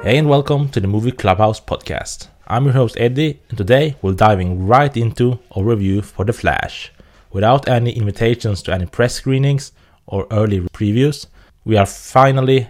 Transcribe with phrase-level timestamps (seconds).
[0.00, 2.28] Hey and welcome to the Movie Clubhouse podcast.
[2.46, 6.92] I'm your host Eddie, and today we're diving right into a review for The Flash.
[7.32, 9.72] Without any invitations to any press screenings
[10.06, 11.26] or early previews,
[11.64, 12.68] we are finally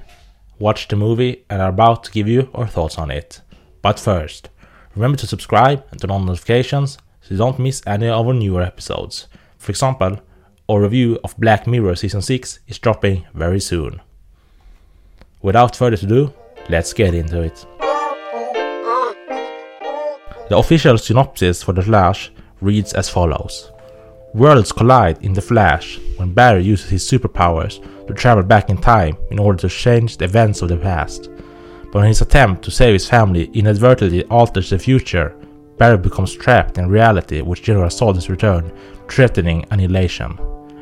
[0.59, 3.43] watched the movie and are about to give you our thoughts on it.
[3.83, 4.49] But first,
[4.97, 8.63] remember to subscribe and turn on notifications so you don't miss any of our newer
[8.63, 9.29] episodes.
[9.59, 10.19] For example,
[10.67, 14.01] our review of Black Mirror Season 6 is dropping very soon.
[15.41, 16.33] Without further ado,
[16.69, 17.67] let's get into it.
[20.49, 23.71] The official synopsis for The Flash reads as follows
[24.35, 29.17] Worlds collide in The Flash when Barry uses his superpowers to travel back in time
[29.31, 31.31] in order to change the events of the past.
[31.85, 35.35] But when his attempt to save his family inadvertently alters the future,
[35.79, 38.73] Barry becomes trapped in reality which General Zod has returned,
[39.09, 40.39] threatening annihilation.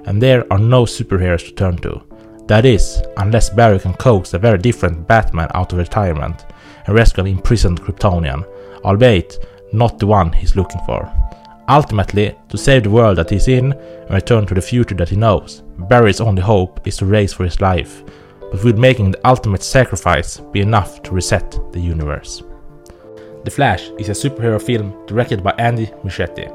[0.06, 2.02] And there are no superheroes to turn to.
[2.46, 6.46] That is, unless Barry can coax a very different Batman out of retirement
[6.86, 8.46] and rescue an imprisoned Kryptonian,
[8.84, 11.12] albeit not the one he's looking for.
[11.68, 15.16] Ultimately, to save the world that he's in and return to the future that he
[15.16, 18.04] knows, Barry's only hope is to race for his life,
[18.52, 22.44] but will making the ultimate sacrifice be enough to reset the universe?
[23.42, 26.46] The Flash is a superhero film directed by Andy Muschietti.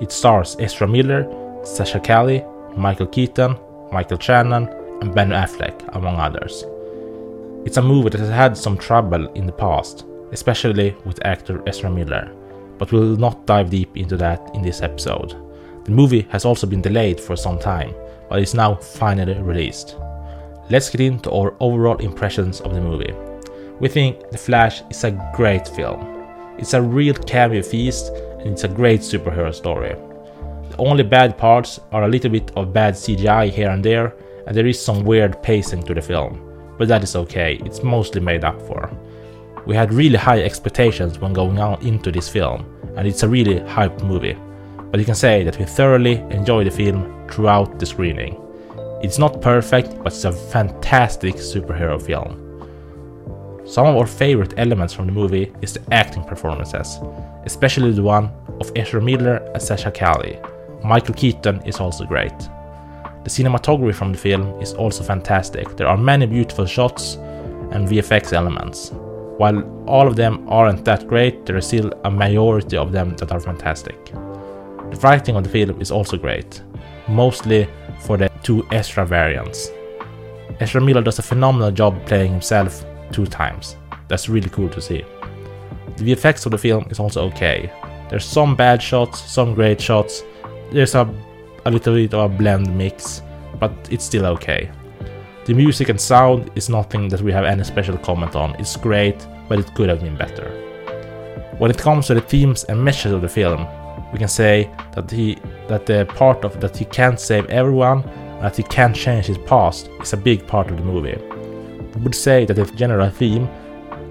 [0.00, 1.26] It stars Ezra Miller,
[1.64, 2.44] Sasha Calle,
[2.76, 3.56] Michael Keaton,
[3.92, 4.68] Michael Shannon,
[5.00, 6.64] and Ben Affleck, among others.
[7.64, 11.90] It's a movie that has had some trouble in the past, especially with actor Ezra
[11.90, 12.30] Miller,
[12.78, 15.34] but we'll not dive deep into that in this episode.
[15.84, 17.94] The movie has also been delayed for some time,
[18.28, 19.96] but is now finally released.
[20.70, 23.14] Let's get into our overall impressions of the movie.
[23.80, 26.00] We think The Flash is a great film.
[26.58, 29.94] It's a real cameo feast and it's a great superhero story.
[30.70, 34.14] The only bad parts are a little bit of bad CGI here and there,
[34.46, 36.40] and there is some weird pacing to the film,
[36.78, 38.90] but that is okay, it's mostly made up for.
[39.66, 42.66] We had really high expectations when going out into this film,
[42.96, 44.36] and it's a really hyped movie,
[44.90, 48.40] but you can say that we thoroughly enjoyed the film throughout the screening.
[49.02, 52.40] It's not perfect, but it's a fantastic superhero film.
[53.66, 56.98] Some of our favorite elements from the movie is the acting performances,
[57.44, 58.30] especially the one
[58.60, 60.40] of Ezra Miller and Sasha Calle.
[60.84, 62.34] Michael Keaton is also great.
[63.24, 65.76] The cinematography from the film is also fantastic.
[65.76, 67.14] There are many beautiful shots
[67.70, 68.90] and VFX elements.
[69.38, 73.32] While all of them aren't that great, there is still a majority of them that
[73.32, 74.04] are fantastic.
[74.04, 76.62] The writing of the film is also great,
[77.08, 77.66] mostly
[78.00, 79.70] for the two Ezra variants.
[80.60, 83.76] Ezra Miller does a phenomenal job playing himself two times.
[84.06, 85.02] That's really cool to see.
[85.96, 87.72] The VFX of the film is also okay.
[88.10, 90.22] There's some bad shots, some great shots.
[90.70, 91.06] There's a
[91.64, 93.22] a little bit of a blend mix,
[93.58, 94.70] but it's still okay.
[95.46, 98.54] The music and sound is nothing that we have any special comment on.
[98.58, 100.48] It's great, but it could have been better.
[101.58, 103.66] When it comes to the themes and message of the film,
[104.12, 105.38] we can say that he
[105.68, 109.38] that the part of that he can't save everyone and that he can't change his
[109.38, 111.16] past is a big part of the movie.
[111.94, 113.46] We would say that the general theme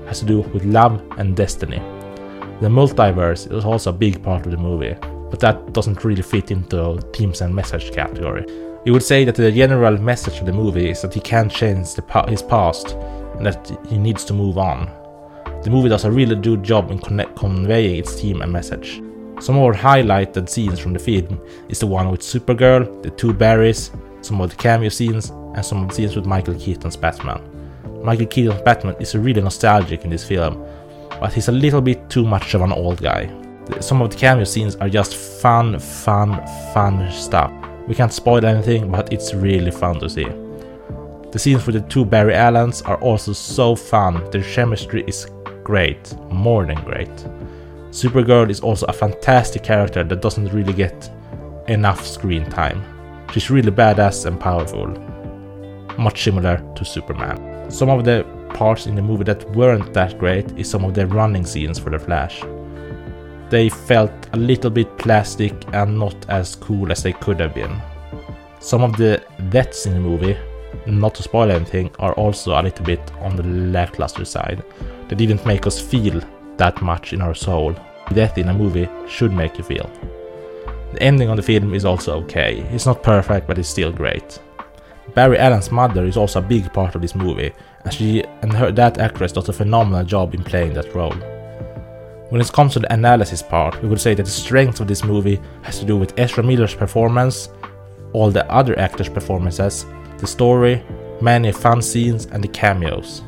[0.08, 1.80] has to do with love and destiny.
[2.62, 4.96] The multiverse is also a big part of the movie,
[5.34, 8.46] but that doesn't really fit into themes and message category.
[8.86, 11.96] You would say that the general message of the movie is that he can't change
[12.08, 14.92] pa- his past and that he needs to move on.
[15.64, 19.02] The movie does a really good job in conveying its theme and message.
[19.40, 23.90] Some more highlighted scenes from the film is the one with Supergirl, the two Barrys,
[24.22, 27.42] some of the cameo scenes, and some of the scenes with Michael Keaton's Batman.
[28.04, 30.64] Michael Keaton's Batman is really nostalgic in this film,
[31.20, 33.32] but he's a little bit too much of an old guy
[33.80, 37.52] some of the cameo scenes are just fun, fun, fun stuff.
[37.88, 40.28] We can't spoil anything, but it's really fun to see.
[41.32, 45.28] The scenes with the two Barry Allens are also so fun, their chemistry is
[45.64, 47.14] great, more than great.
[47.90, 51.10] Supergirl is also a fantastic character that doesn't really get
[51.68, 52.84] enough screen time.
[53.32, 54.88] She's really badass and powerful,
[55.98, 57.72] much similar to Superman.
[57.72, 61.08] Some of the parts in the movie that weren't that great is some of the
[61.08, 62.44] running scenes for the Flash
[63.50, 67.82] they felt a little bit plastic and not as cool as they could have been.
[68.60, 70.38] Some of the deaths in the movie,
[70.88, 74.64] not to spoil anything, are also a little bit on the lackluster side.
[75.08, 76.22] They didn't make us feel
[76.58, 77.76] that much in our soul.
[78.14, 79.90] Death in a movie should make you feel.
[80.94, 82.60] The ending of the film is also okay.
[82.72, 84.40] It's not perfect, but it's still great.
[85.14, 87.52] Barry Allen's mother is also a big part of this movie,
[87.84, 91.16] and she and her that actress does a phenomenal job in playing that role.
[92.34, 95.04] When it comes to the analysis part, we could say that the strength of this
[95.04, 97.50] movie has to do with Ezra Miller's performance,
[98.12, 99.86] all the other actors' performances,
[100.18, 100.84] the story,
[101.22, 103.22] many fun scenes, and the cameos.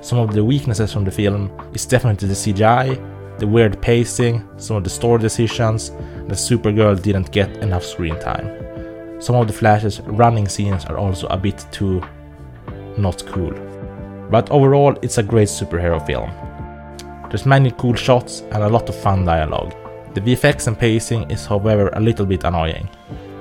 [0.00, 4.76] Some of the weaknesses from the film is definitely the CGI, the weird pacing, some
[4.76, 5.90] of the story decisions,
[6.28, 9.20] that Supergirl didn't get enough screen time.
[9.20, 12.00] Some of the Flash's running scenes are also a bit too
[12.96, 13.54] not cool.
[14.30, 16.30] But overall, it's a great superhero film.
[17.28, 19.74] There's many cool shots and a lot of fun dialogue.
[20.14, 22.88] The VFX and pacing is however a little bit annoying.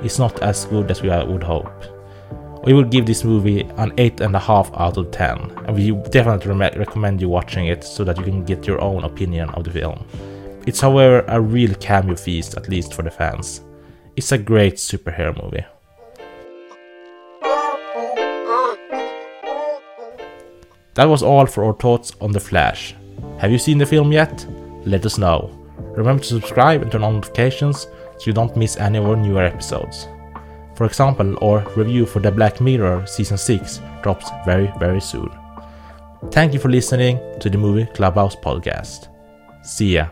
[0.03, 1.71] It's not as good as we would hope.
[2.65, 5.37] We would give this movie an 8.5 out of 10,
[5.67, 9.03] and we definitely re- recommend you watching it so that you can get your own
[9.03, 10.03] opinion of the film.
[10.65, 13.61] It's however a real cameo feast, at least for the fans.
[14.15, 15.65] It's a great superhero movie.
[20.95, 22.95] That was all for our thoughts on The Flash.
[23.39, 24.45] Have you seen the film yet?
[24.85, 25.51] Let us know.
[25.95, 27.87] Remember to subscribe and turn on notifications
[28.17, 30.07] so you don't miss any of our newer episodes.
[30.75, 35.31] For example, our review for The Black Mirror Season 6 drops very, very soon.
[36.31, 39.07] Thank you for listening to the Movie Clubhouse podcast.
[39.63, 40.07] See ya.